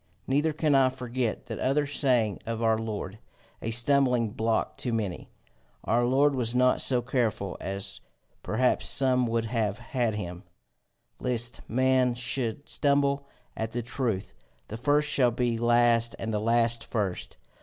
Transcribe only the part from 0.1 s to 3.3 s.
Neither can I forget that other saying of our Lord,